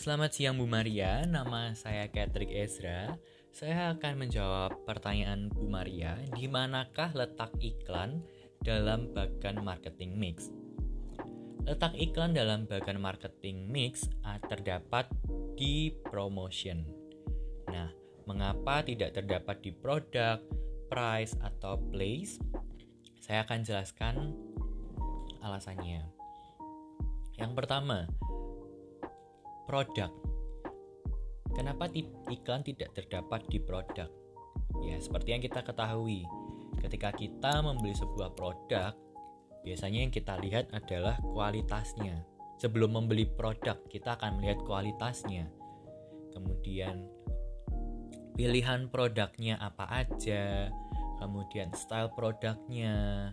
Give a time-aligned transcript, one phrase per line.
[0.00, 3.20] Selamat siang Bu Maria, nama saya Patrick Ezra.
[3.52, 8.24] Saya akan menjawab pertanyaan Bu Maria, di manakah letak iklan
[8.64, 10.48] dalam bagan marketing mix?
[11.68, 15.04] Letak iklan dalam bagan marketing mix ah, terdapat
[15.60, 16.80] di promotion.
[17.68, 17.92] Nah,
[18.24, 20.40] mengapa tidak terdapat di produk,
[20.88, 22.40] price, atau place?
[23.20, 24.32] Saya akan jelaskan
[25.44, 26.08] alasannya.
[27.36, 28.08] Yang pertama,
[29.70, 30.10] produk.
[31.54, 31.86] Kenapa
[32.26, 34.10] iklan tidak terdapat di produk?
[34.82, 36.26] Ya, seperti yang kita ketahui,
[36.82, 38.90] ketika kita membeli sebuah produk,
[39.62, 42.26] biasanya yang kita lihat adalah kualitasnya.
[42.58, 45.46] Sebelum membeli produk, kita akan melihat kualitasnya.
[46.34, 47.06] Kemudian
[48.34, 50.66] pilihan produknya apa aja,
[51.22, 53.30] kemudian style produknya,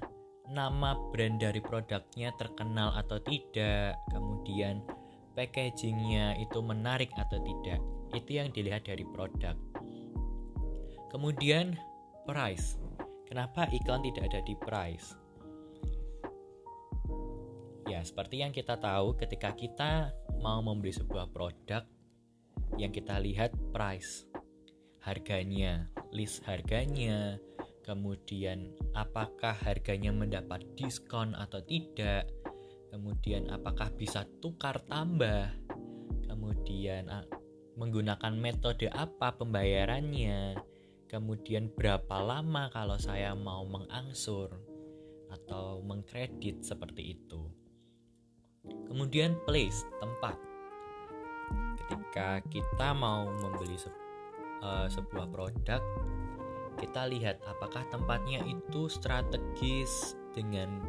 [0.54, 4.86] nama brand dari produknya terkenal atau tidak, kemudian
[5.38, 7.78] packagingnya itu menarik atau tidak
[8.18, 9.54] itu yang dilihat dari produk.
[11.14, 11.78] Kemudian
[12.26, 12.82] price.
[13.30, 15.14] Kenapa iklan tidak ada di price?
[17.86, 20.10] Ya seperti yang kita tahu ketika kita
[20.42, 21.86] mau membeli sebuah produk
[22.82, 24.26] yang kita lihat price.
[25.06, 27.40] Harganya list harganya
[27.88, 32.28] kemudian apakah harganya mendapat diskon atau tidak
[32.92, 35.52] kemudian apakah bisa tukar tambah,
[36.28, 37.08] kemudian
[37.78, 40.58] menggunakan metode apa pembayarannya,
[41.06, 44.52] kemudian berapa lama kalau saya mau mengangsur
[45.32, 47.42] atau mengkredit seperti itu.
[48.88, 50.36] Kemudian place tempat.
[51.88, 53.88] Ketika kita mau membeli se
[54.60, 55.80] uh, sebuah produk,
[56.78, 60.84] kita lihat apakah tempatnya itu strategis dengan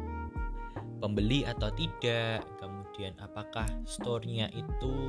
[0.99, 5.07] pembeli atau tidak kemudian apakah store-nya itu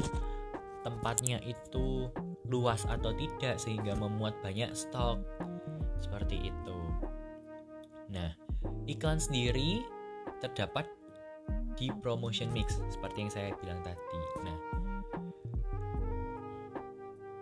[0.87, 2.09] tempatnya itu
[2.49, 5.21] luas atau tidak sehingga memuat banyak stok.
[6.01, 6.81] Seperti itu.
[8.09, 8.33] Nah
[8.89, 9.85] iklan sendiri
[10.41, 10.89] terdapat
[11.77, 14.21] di promotion mix seperti yang saya bilang tadi.
[14.47, 14.59] Nah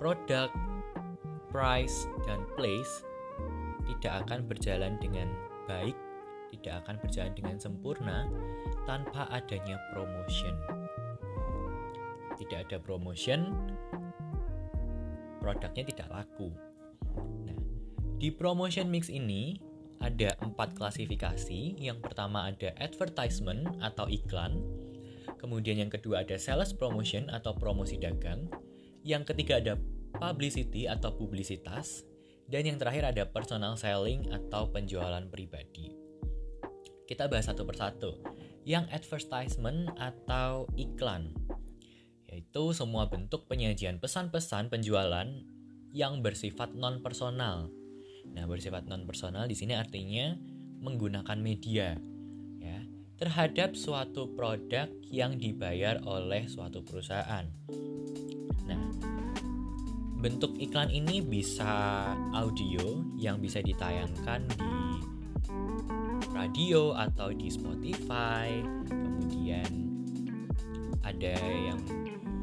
[0.03, 0.51] produk
[1.51, 3.03] price dan place
[3.89, 5.27] tidak akan berjalan dengan
[5.67, 5.97] baik
[6.55, 8.27] tidak akan berjalan dengan sempurna
[8.89, 10.55] tanpa adanya promotion.
[12.39, 13.51] Tidak ada promotion,
[15.43, 16.55] produknya tidak laku.
[17.47, 17.59] Nah,
[18.21, 19.59] di promotion mix ini
[19.99, 21.79] ada empat klasifikasi.
[21.79, 24.63] Yang pertama ada advertisement atau iklan.
[25.39, 28.51] Kemudian yang kedua ada sales promotion atau promosi dagang.
[29.07, 29.75] Yang ketiga ada
[30.19, 32.07] publicity atau publisitas.
[32.49, 36.08] Dan yang terakhir ada personal selling atau penjualan pribadi.
[37.09, 38.21] Kita bahas satu persatu.
[38.69, 41.33] Yang advertisement atau iklan,
[42.29, 45.25] yaitu semua bentuk penyajian pesan-pesan penjualan
[45.97, 47.73] yang bersifat non personal.
[48.29, 50.37] Nah, bersifat non personal di sini artinya
[50.85, 51.97] menggunakan media
[52.61, 52.79] ya
[53.17, 57.49] terhadap suatu produk yang dibayar oleh suatu perusahaan.
[58.69, 58.83] Nah,
[60.21, 64.77] bentuk iklan ini bisa audio yang bisa ditayangkan di
[66.39, 68.63] radio atau di Spotify.
[68.87, 69.91] Kemudian
[71.03, 71.83] ada yang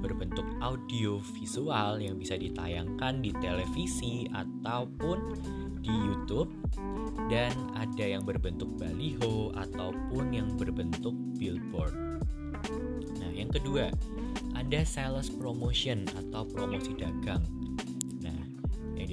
[0.03, 5.39] berbentuk audio visual yang bisa ditayangkan di televisi ataupun
[5.79, 6.51] di YouTube.
[7.31, 11.95] Dan ada yang berbentuk baliho ataupun yang berbentuk billboard.
[13.17, 13.89] Nah, yang kedua,
[14.53, 17.41] ada sales promotion atau promosi dagang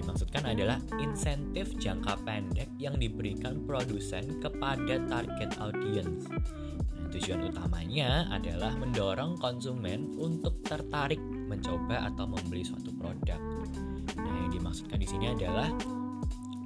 [0.02, 6.26] dimaksudkan adalah insentif jangka pendek yang diberikan produsen kepada target audience.
[6.98, 13.38] Nah, tujuan utamanya adalah mendorong konsumen untuk tertarik mencoba atau membeli suatu produk.
[14.18, 15.70] Nah, yang dimaksudkan di sini adalah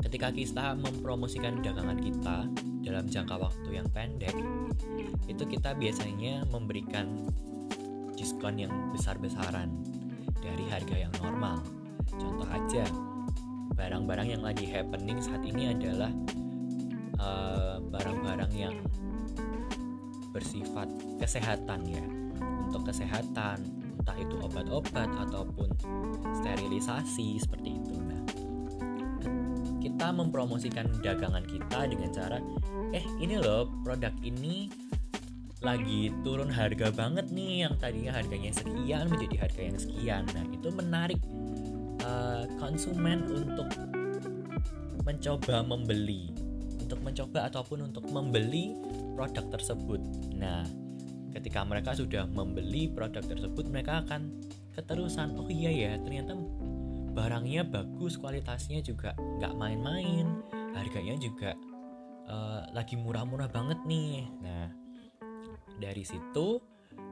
[0.09, 2.49] ketika kita mempromosikan dagangan kita
[2.87, 4.33] dalam jangka waktu yang pendek,
[5.29, 7.29] itu kita biasanya memberikan
[8.17, 9.69] diskon yang besar-besaran
[10.41, 11.61] dari harga yang normal.
[12.17, 12.87] Contoh aja,
[13.77, 16.11] barang-barang yang lagi happening saat ini adalah
[17.21, 18.75] eh, barang-barang uh, yang
[20.33, 20.89] bersifat
[21.21, 22.05] kesehatan ya.
[22.67, 23.63] Untuk kesehatan
[24.01, 25.69] entah itu obat-obat ataupun
[26.43, 27.95] sterilisasi seperti itu.
[28.01, 28.23] Nah
[29.81, 32.39] kita mempromosikan dagangan kita dengan cara
[32.91, 34.69] eh ini loh produk ini
[35.65, 40.23] lagi turun harga banget nih yang tadinya harganya sekian menjadi harga yang sekian.
[40.37, 41.21] Nah itu menarik
[42.17, 43.69] uh, konsumen untuk
[45.05, 46.33] mencoba membeli
[46.81, 48.79] untuk mencoba ataupun untuk membeli
[49.19, 49.99] produk tersebut.
[50.39, 50.63] Nah,
[51.35, 54.31] ketika mereka sudah membeli produk tersebut, mereka akan
[54.77, 56.37] keterusan oh iya ya ternyata
[57.17, 60.29] barangnya bagus kualitasnya juga nggak main-main
[60.77, 61.57] harganya juga
[62.29, 64.69] uh, lagi murah-murah banget nih nah
[65.81, 66.61] dari situ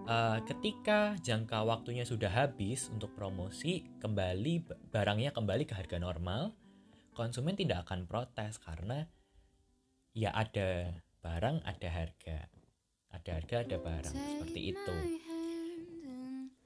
[0.09, 6.53] uh, ketika jangka waktunya sudah habis untuk promosi kembali barangnya kembali ke harga normal
[7.17, 9.09] konsumen tidak akan protes karena
[10.15, 10.93] ya ada
[11.25, 12.39] barang ada harga
[13.15, 14.97] ada harga ada barang seperti itu.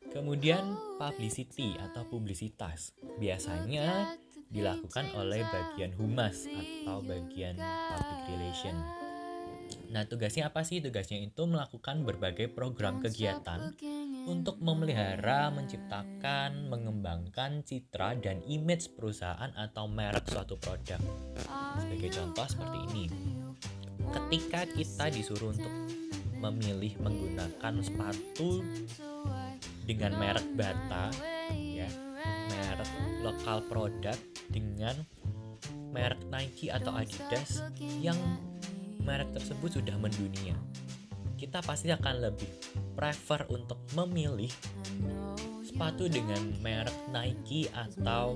[0.08, 4.16] kemudian publicity atau publisitas biasanya
[4.48, 8.76] dilakukan oleh bagian humas atau bagian public relation
[9.88, 13.72] nah tugasnya apa sih tugasnya itu melakukan berbagai program kegiatan
[14.28, 21.00] untuk memelihara, menciptakan, mengembangkan citra dan image perusahaan atau merek suatu produk.
[21.80, 23.04] Sebagai contoh seperti ini.
[24.08, 25.72] Ketika kita disuruh untuk
[26.38, 28.62] memilih menggunakan sepatu
[29.88, 31.08] dengan merek Bata
[31.56, 31.88] ya,
[32.52, 32.90] merek
[33.24, 34.16] lokal produk
[34.52, 34.94] dengan
[35.90, 37.64] merek Nike atau Adidas
[37.98, 38.16] yang
[39.08, 40.52] merek tersebut sudah mendunia
[41.38, 42.50] kita pasti akan lebih
[42.98, 44.50] prefer untuk memilih
[45.62, 48.34] sepatu dengan merek Nike atau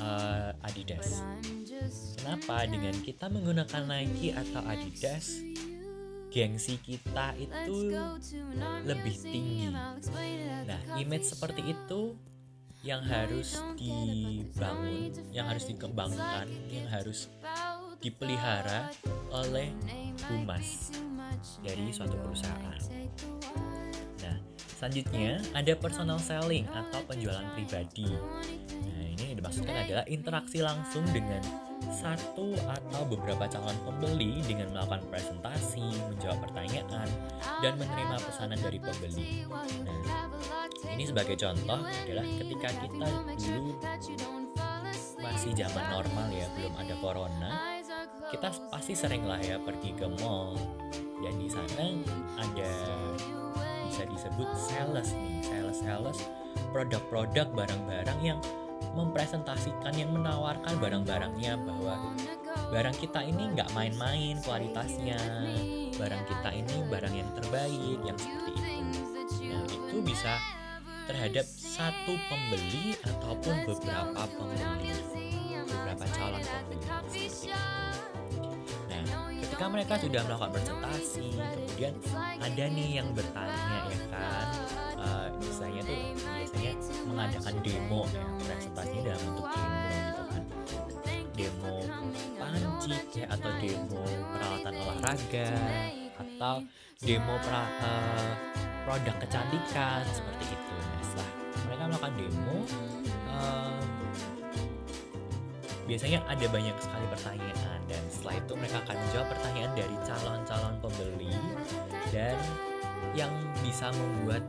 [0.00, 1.20] uh, Adidas.
[2.16, 2.64] Kenapa?
[2.64, 5.44] Dengan kita menggunakan Nike atau Adidas,
[6.32, 7.92] gengsi kita itu
[8.88, 9.68] lebih tinggi.
[10.64, 12.16] Nah, image seperti itu
[12.80, 17.28] yang harus dibangun, yang harus dikembangkan, yang harus
[18.04, 18.92] dipelihara
[19.32, 19.72] oleh
[20.28, 20.92] humas
[21.64, 22.76] dari suatu perusahaan.
[24.20, 24.36] Nah,
[24.76, 28.12] selanjutnya ada personal selling atau penjualan pribadi.
[28.84, 31.40] Nah, ini dimaksudkan adalah interaksi langsung dengan
[31.84, 37.08] satu atau beberapa calon pembeli dengan melakukan presentasi, menjawab pertanyaan,
[37.60, 39.48] dan menerima pesanan dari pembeli.
[39.84, 40.00] Nah,
[40.92, 43.08] ini sebagai contoh adalah ketika kita
[43.40, 43.72] dulu
[45.20, 47.50] masih zaman normal ya, belum ada corona,
[48.34, 50.58] kita pasti sering lah ya pergi ke mall,
[51.22, 51.86] dan di sana
[52.34, 52.72] ada
[53.86, 56.18] bisa disebut sales nih sales sales
[56.74, 58.42] produk-produk barang-barang yang
[58.98, 62.10] mempresentasikan yang menawarkan barang-barangnya bahwa
[62.74, 65.18] barang kita ini nggak main-main kualitasnya.
[65.94, 68.82] Barang kita ini barang yang terbaik yang seperti itu.
[69.46, 70.42] Nah itu bisa
[71.06, 74.90] terhadap satu pembeli ataupun beberapa pembeli.
[75.64, 76.33] Beberapa calon
[79.54, 81.94] ketika mereka sudah melakukan presentasi kemudian
[82.42, 84.46] ada nih yang bertanya ya kan?
[84.98, 86.72] Uh, misalnya tuh biasanya
[87.06, 90.42] mengadakan demo ya presentasinya dalam bentuk demo gitu kan.
[91.38, 91.76] Demo
[92.34, 94.02] panci ya atau demo
[94.34, 95.50] peralatan olahraga
[96.18, 96.54] atau
[96.98, 98.32] demo pra, uh,
[98.82, 100.74] produk kecantikan seperti itu.
[100.82, 101.30] Nah setelah
[101.62, 102.58] mereka melakukan demo
[103.30, 103.78] uh,
[105.84, 111.32] biasanya ada banyak sekali pertanyaan dan setelah itu mereka akan menjawab pertanyaan dari calon-calon pembeli.
[112.12, 112.36] Dan
[113.12, 114.42] yang bisa membuat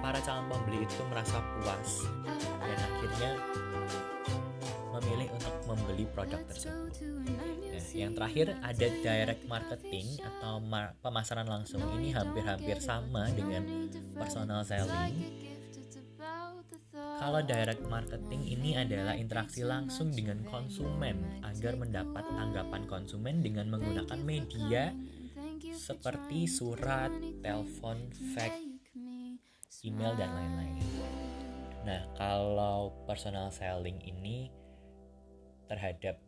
[0.00, 1.90] para calon pembeli itu merasa puas
[2.62, 3.30] dan akhirnya
[4.96, 6.92] memilih untuk membeli produk tersebut.
[7.04, 10.60] Nah, yang terakhir ada direct marketing atau
[11.04, 11.84] pemasaran langsung.
[12.00, 15.45] Ini hampir-hampir sama dengan personal selling
[17.26, 24.22] kalau direct marketing ini adalah interaksi langsung dengan konsumen agar mendapat tanggapan konsumen dengan menggunakan
[24.22, 24.94] media
[25.74, 27.10] seperti surat,
[27.42, 27.98] telepon,
[28.30, 28.62] fax,
[29.82, 30.78] email dan lain-lain.
[31.82, 34.46] Nah, kalau personal selling ini
[35.66, 36.22] terhadap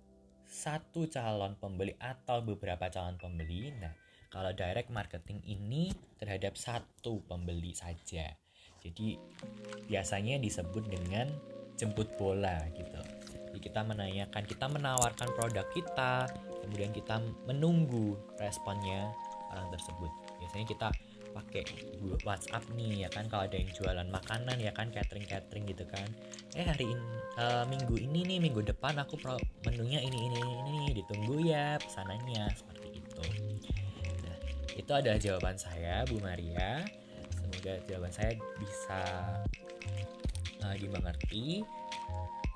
[0.50, 3.94] satu calon pembeli atau beberapa calon pembeli, nah
[4.34, 8.47] kalau direct marketing ini terhadap satu pembeli saja.
[8.82, 9.18] Jadi
[9.90, 11.28] biasanya disebut dengan
[11.78, 13.00] jemput bola gitu.
[13.48, 16.28] Jadi kita menanyakan, kita menawarkan produk kita,
[16.66, 19.10] kemudian kita menunggu responnya
[19.54, 20.10] orang tersebut.
[20.42, 20.88] Biasanya kita
[21.38, 21.62] pakai
[22.24, 26.08] WhatsApp nih ya kan kalau ada yang jualan makanan ya kan catering catering gitu kan
[26.58, 27.04] eh hari ini
[27.38, 31.78] uh, minggu ini nih minggu depan aku pro menunya ini ini ini nih ditunggu ya
[31.78, 33.22] pesanannya seperti itu
[34.24, 34.36] nah
[34.74, 36.82] itu adalah jawaban saya Bu Maria
[37.58, 39.00] semoga jawaban saya bisa
[40.62, 41.66] uh, dimengerti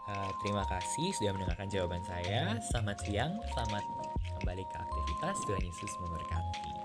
[0.07, 2.55] uh, terima kasih sudah mendengarkan jawaban saya.
[2.71, 3.83] Selamat siang selamat
[4.39, 5.37] kembali ke aktivitas.
[5.43, 6.82] Tuhan Yesus memberkati